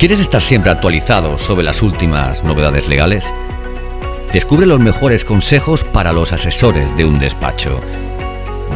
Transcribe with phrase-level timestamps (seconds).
[0.00, 3.34] ¿Quieres estar siempre actualizado sobre las últimas novedades legales?
[4.32, 7.82] Descubre los mejores consejos para los asesores de un despacho.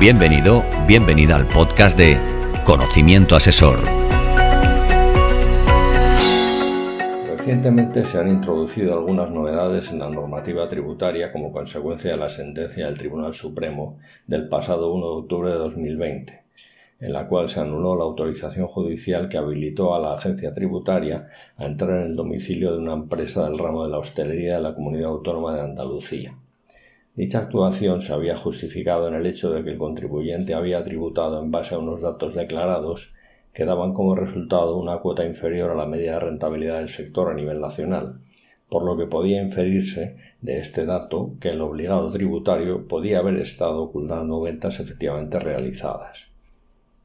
[0.00, 2.18] Bienvenido, bienvenida al podcast de
[2.64, 3.78] Conocimiento Asesor.
[7.28, 12.86] Recientemente se han introducido algunas novedades en la normativa tributaria como consecuencia de la sentencia
[12.86, 16.41] del Tribunal Supremo del pasado 1 de octubre de 2020
[17.02, 21.66] en la cual se anuló la autorización judicial que habilitó a la agencia tributaria a
[21.66, 25.10] entrar en el domicilio de una empresa del ramo de la hostelería de la Comunidad
[25.10, 26.38] Autónoma de Andalucía.
[27.16, 31.50] Dicha actuación se había justificado en el hecho de que el contribuyente había tributado en
[31.50, 33.14] base a unos datos declarados
[33.52, 37.34] que daban como resultado una cuota inferior a la media de rentabilidad del sector a
[37.34, 38.20] nivel nacional,
[38.68, 43.82] por lo que podía inferirse de este dato que el obligado tributario podía haber estado
[43.82, 46.31] ocultando ventas efectivamente realizadas.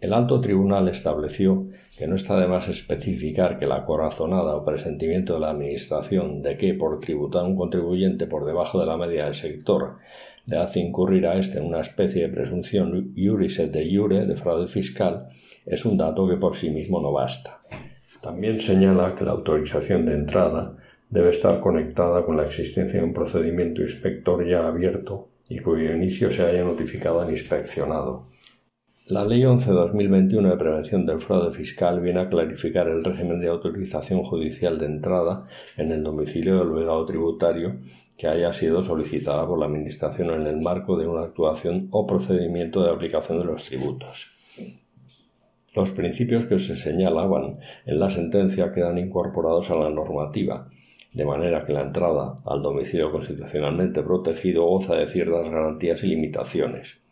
[0.00, 1.66] El alto tribunal estableció
[1.98, 6.56] que no está de más especificar que la corazonada o presentimiento de la Administración de
[6.56, 9.98] que, por tributar un contribuyente por debajo de la media del sector,
[10.46, 14.36] le hace incurrir a éste en una especie de presunción iuris et de iure de
[14.36, 15.28] fraude fiscal,
[15.66, 17.60] es un dato que por sí mismo no basta.
[18.22, 20.78] También señala que la autorización de entrada
[21.10, 26.30] debe estar conectada con la existencia de un procedimiento inspector ya abierto y cuyo inicio
[26.30, 28.24] se haya notificado al inspeccionado
[29.10, 34.22] la Ley 11-2021 de Prevención del Fraude Fiscal viene a clarificar el régimen de autorización
[34.22, 35.40] judicial de entrada
[35.76, 37.78] en el domicilio del obligado tributario
[38.16, 42.84] que haya sido solicitada por la Administración en el marco de una actuación o procedimiento
[42.84, 44.28] de aplicación de los tributos.
[45.74, 50.68] Los principios que se señalaban en la sentencia quedan incorporados a la normativa,
[51.12, 57.09] de manera que la entrada al domicilio constitucionalmente protegido goza de ciertas garantías y limitaciones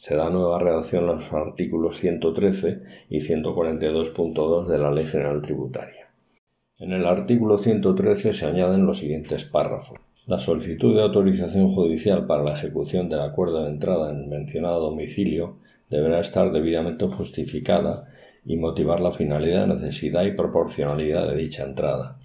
[0.00, 6.08] se da nueva redacción a los artículos 113 y 142.2 de la Ley General Tributaria.
[6.78, 9.98] En el artículo 113 se añaden los siguientes párrafos.
[10.26, 14.80] La solicitud de autorización judicial para la ejecución del acuerdo de entrada en el mencionado
[14.80, 15.56] domicilio
[15.90, 18.08] deberá estar debidamente justificada
[18.46, 22.16] y motivar la finalidad, necesidad y proporcionalidad de dicha entrada.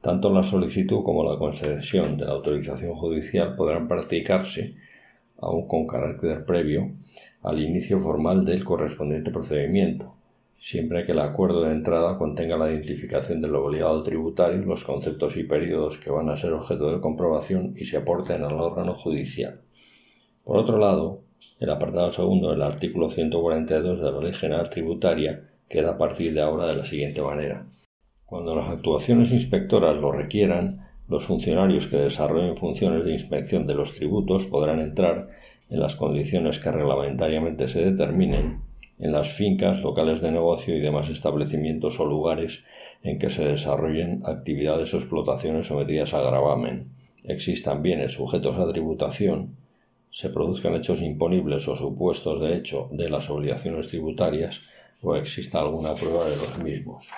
[0.00, 4.76] Tanto la solicitud como la concesión de la autorización judicial podrán practicarse
[5.38, 6.92] aun con carácter previo,
[7.42, 10.14] al inicio formal del correspondiente procedimiento,
[10.56, 15.44] siempre que el acuerdo de entrada contenga la identificación del obligado tributario, los conceptos y
[15.44, 19.60] periodos que van a ser objeto de comprobación y se aporten al órgano judicial.
[20.44, 21.20] Por otro lado,
[21.60, 26.40] el apartado segundo del artículo 142 de la Ley General Tributaria queda a partir de
[26.40, 27.66] ahora de la siguiente manera.
[28.24, 33.94] Cuando las actuaciones inspectoras lo requieran, los funcionarios que desarrollen funciones de inspección de los
[33.94, 35.28] tributos podrán entrar,
[35.70, 38.60] en las condiciones que reglamentariamente se determinen,
[38.98, 42.64] en las fincas, locales de negocio y demás establecimientos o lugares
[43.02, 46.88] en que se desarrollen actividades o explotaciones sometidas a gravamen,
[47.24, 49.56] existan bienes sujetos a tributación,
[50.10, 54.68] se produzcan hechos imponibles o supuestos de hecho de las obligaciones tributarias
[55.02, 57.08] o exista alguna prueba de los mismos.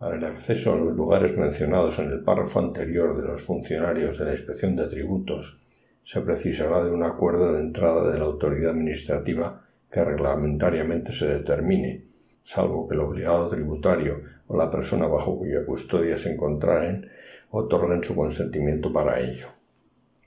[0.00, 4.24] Para el acceso a los lugares mencionados en el párrafo anterior de los funcionarios de
[4.24, 5.60] la Inspección de Tributos,
[6.02, 9.62] se precisará de un acuerdo de entrada de la autoridad administrativa
[9.92, 12.02] que reglamentariamente se determine,
[12.42, 17.06] salvo que el obligado tributario o la persona bajo cuya custodia se encontraren
[17.50, 19.48] otorguen su consentimiento para ello.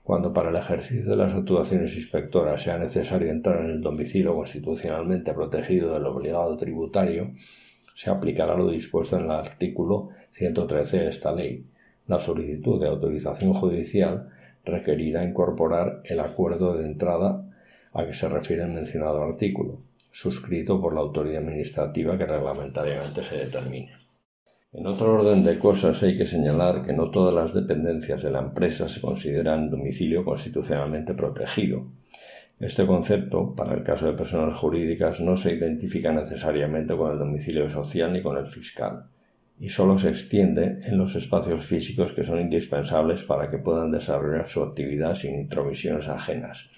[0.04, 5.34] Cuando para el ejercicio de las actuaciones inspectoras sea necesario entrar en el domicilio constitucionalmente
[5.34, 7.32] protegido del obligado tributario,
[7.94, 11.66] se aplicará lo dispuesto en el artículo 113 de esta ley.
[12.08, 14.30] La solicitud de autorización judicial
[14.66, 17.46] requerirá incorporar el acuerdo de entrada
[17.94, 19.80] a que se refiere el mencionado artículo,
[20.12, 23.92] suscrito por la autoridad administrativa que reglamentariamente se determine.
[24.74, 28.40] En otro orden de cosas hay que señalar que no todas las dependencias de la
[28.40, 31.86] empresa se consideran domicilio constitucionalmente protegido,
[32.60, 37.68] este concepto, para el caso de personas jurídicas, no se identifica necesariamente con el domicilio
[37.68, 39.06] social ni con el fiscal,
[39.60, 44.48] y solo se extiende en los espacios físicos que son indispensables para que puedan desarrollar
[44.48, 46.70] su actividad sin intromisiones ajenas,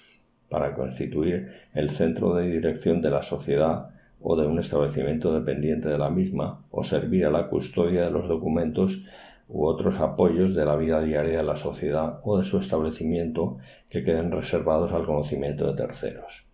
[0.48, 3.90] para constituir el centro de dirección de la sociedad
[4.20, 8.28] o de un establecimiento dependiente de la misma, o servir a la custodia de los
[8.28, 9.04] documentos
[9.48, 13.58] u otros apoyos de la vida diaria de la sociedad o de su establecimiento
[13.88, 16.46] que queden reservados al conocimiento de terceros.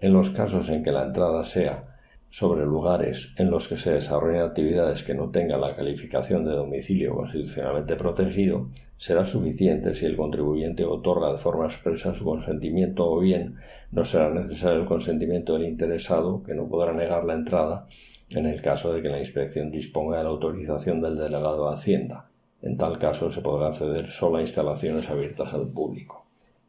[0.00, 1.90] En los casos en que la entrada sea
[2.30, 7.14] sobre lugares en los que se desarrollen actividades que no tengan la calificación de domicilio
[7.14, 13.56] constitucionalmente protegido, será suficiente si el contribuyente otorga de forma expresa su consentimiento o bien
[13.90, 17.88] no será necesario el consentimiento del interesado, que no podrá negar la entrada,
[18.30, 22.29] en el caso de que la inspección disponga de la autorización del delegado de Hacienda.
[22.62, 26.26] En tal caso se podrá acceder solo a instalaciones abiertas al público.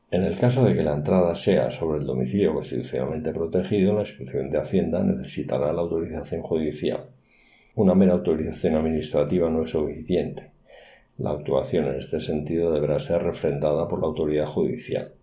[0.10, 4.50] En el caso de que la entrada sea sobre el domicilio constitucionalmente protegido, la inspección
[4.50, 7.06] de Hacienda necesitará la autorización judicial.
[7.76, 10.52] Una mera autorización administrativa no es suficiente.
[11.18, 15.14] La actuación en este sentido deberá ser refrendada por la autoridad judicial.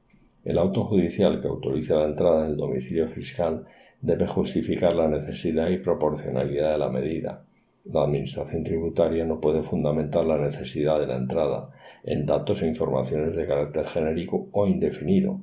[0.44, 3.66] El auto judicial que autoriza la entrada en el domicilio fiscal
[4.00, 7.44] debe justificar la necesidad y proporcionalidad de la medida.
[7.90, 11.70] La Administración tributaria no puede fundamentar la necesidad de la entrada
[12.04, 15.40] en datos e informaciones de carácter genérico o indefinido.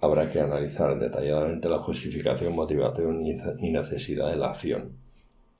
[0.00, 4.96] Habrá que analizar detalladamente la justificación, motivación y necesidad de la acción.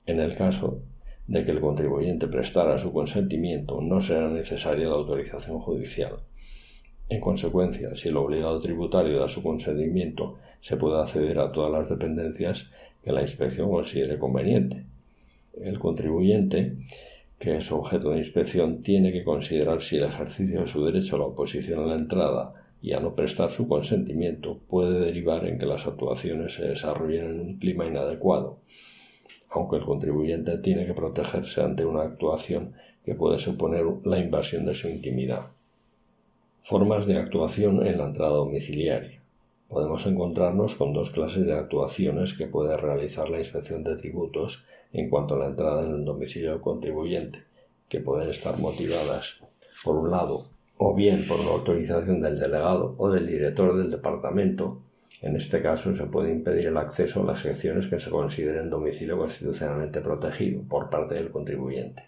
[0.05, 0.81] En el caso
[1.25, 6.17] de que el contribuyente prestara su consentimiento, no será necesaria la autorización judicial.
[7.07, 11.89] En consecuencia, si el obligado tributario da su consentimiento, se puede acceder a todas las
[11.89, 12.69] dependencias
[13.01, 14.85] que la inspección considere conveniente.
[15.61, 16.77] El contribuyente,
[17.39, 21.19] que es objeto de inspección, tiene que considerar si el ejercicio de su derecho a
[21.19, 25.65] la oposición a la entrada y a no prestar su consentimiento puede derivar en que
[25.65, 28.59] las actuaciones se desarrollen en un clima inadecuado,
[29.49, 32.73] aunque el contribuyente tiene que protegerse ante una actuación
[33.03, 35.51] que puede suponer la invasión de su intimidad.
[36.59, 39.21] Formas de actuación en la entrada domiciliaria.
[39.67, 45.09] Podemos encontrarnos con dos clases de actuaciones que puede realizar la inspección de tributos en
[45.09, 47.43] cuanto a la entrada en el domicilio del contribuyente,
[47.87, 49.41] que pueden estar motivadas,
[49.83, 50.47] por un lado,
[50.77, 54.81] o bien por la autorización del delegado o del director del departamento,
[55.21, 59.17] en este caso se puede impedir el acceso a las secciones que se consideren domicilio
[59.17, 62.03] constitucionalmente protegido por parte del contribuyente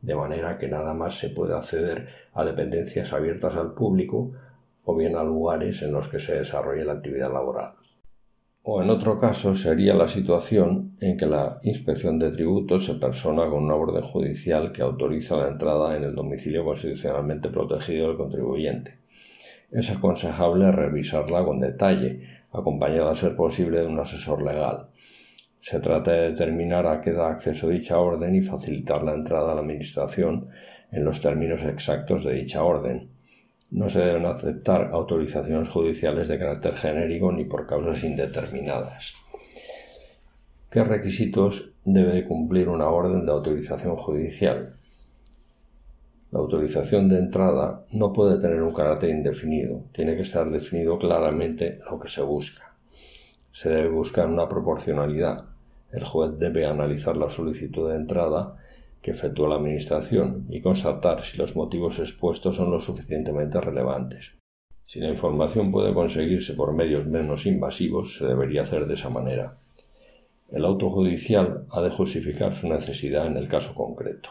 [0.00, 4.30] de manera que nada más se puede acceder a dependencias abiertas al público
[4.84, 7.72] o bien a lugares en los que se desarrolle la actividad laboral.
[8.62, 13.48] O en otro caso sería la situación en que la inspección de tributos se persona
[13.48, 18.98] con una orden judicial que autoriza la entrada en el domicilio constitucionalmente protegido del contribuyente.
[19.70, 22.22] Es aconsejable revisarla con detalle,
[22.52, 24.88] acompañada a ser posible de un asesor legal
[25.60, 29.54] se trata de determinar a qué da acceso dicha orden y facilitar la entrada a
[29.54, 30.48] la Administración
[30.90, 33.10] en los términos exactos de dicha orden.
[33.70, 39.14] No se deben aceptar autorizaciones judiciales de carácter genérico ni por causas indeterminadas.
[40.70, 44.66] ¿Qué requisitos debe cumplir una orden de autorización judicial?
[46.30, 51.78] La autorización de entrada no puede tener un carácter indefinido, tiene que estar definido claramente
[51.90, 52.74] lo que se busca.
[53.50, 55.44] Se debe buscar una proporcionalidad.
[55.90, 58.56] El juez debe analizar la solicitud de entrada
[59.08, 64.38] efectúa la Administración y constatar si los motivos expuestos son lo suficientemente relevantes.
[64.84, 69.52] Si la información puede conseguirse por medios menos invasivos, se debería hacer de esa manera.
[70.50, 74.30] El auto judicial ha de justificar su necesidad en el caso concreto.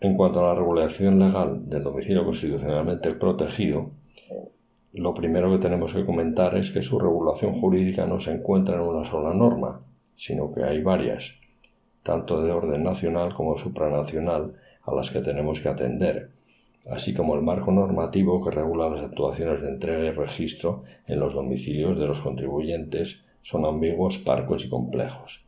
[0.00, 3.90] En cuanto a la regulación legal del domicilio constitucionalmente protegido,
[4.94, 8.82] lo primero que tenemos que comentar es que su regulación jurídica no se encuentra en
[8.82, 9.80] una sola norma,
[10.16, 11.34] sino que hay varias,
[12.04, 14.54] tanto de orden nacional como supranacional,
[14.84, 16.30] a las que tenemos que atender,
[16.88, 21.34] así como el marco normativo que regula las actuaciones de entrega y registro en los
[21.34, 25.44] domicilios de los contribuyentes son ambiguos, parcos y complejos.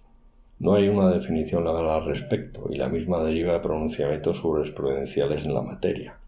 [0.58, 5.55] No hay una definición legal al respecto y la misma deriva de pronunciamientos jurisprudenciales en
[5.55, 6.19] la materia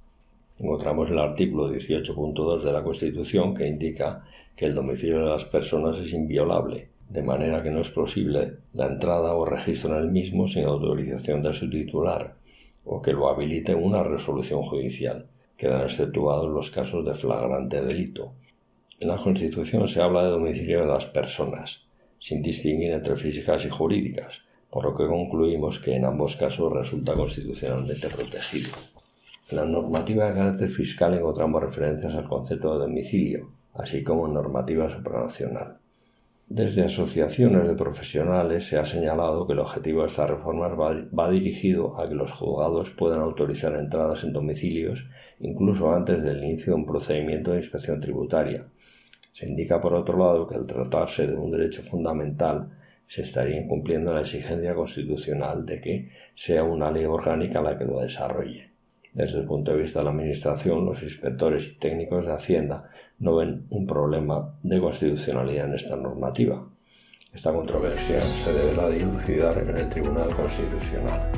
[0.59, 4.25] encontramos el artículo 18.2 de la Constitución que indica
[4.57, 8.87] que el domicilio de las personas es inviolable, de manera que no es posible la
[8.87, 12.37] entrada o registro en el mismo sin autorización de su titular
[12.85, 15.27] o que lo habilite una resolución judicial.
[15.57, 18.35] Quedan exceptuados los casos de flagrante delito.
[19.01, 21.87] En la Constitución se habla de domicilio de las personas,
[22.19, 27.15] sin distinguir entre físicas y jurídicas, por lo que concluimos que en ambos casos resulta
[27.15, 28.71] constitucionalmente protegido.
[29.51, 34.35] En la normativa de carácter fiscal encontramos referencias al concepto de domicilio, así como en
[34.35, 35.79] normativa supranacional.
[36.51, 42.01] Desde asociaciones de profesionales se ha señalado que el objetivo de estas reformas va, dirigido
[42.01, 46.87] a que los juzgados puedan autorizar entradas en domicilios incluso antes del inicio de un
[46.87, 48.65] procedimiento de inspección tributaria.
[49.35, 52.71] Se indica, por otro lado, que al tratarse de un derecho fundamental,
[53.07, 58.01] se estaría incumpliendo la exigencia constitucional de que sea una ley orgánica la que lo
[58.01, 58.68] desarrolle.
[59.13, 63.37] Desde el punto de vista de la Administración, los inspectores y técnicos de Hacienda no
[63.37, 66.67] ven un problema de constitucionalidad en esta normativa.
[67.33, 71.31] Esta controversia se deberá dilucidar en el Tribunal Constitucional.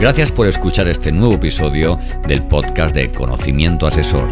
[0.00, 4.28] Gracias por escuchar este nuevo episodio del podcast de Conocimiento Asesor.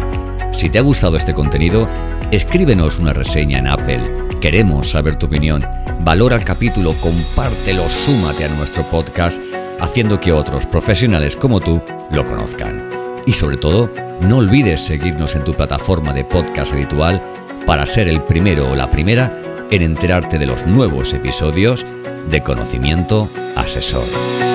[0.51, 1.87] Si te ha gustado este contenido,
[2.31, 5.65] escríbenos una reseña en Apple Queremos saber tu opinión.
[6.01, 9.41] Valora el capítulo, compártelo, súmate a nuestro podcast,
[9.83, 12.89] haciendo que otros profesionales como tú lo conozcan.
[13.25, 13.89] Y sobre todo,
[14.21, 17.21] no olvides seguirnos en tu plataforma de podcast habitual
[17.67, 19.37] para ser el primero o la primera
[19.71, 21.85] en enterarte de los nuevos episodios
[22.29, 24.52] de Conocimiento Asesor.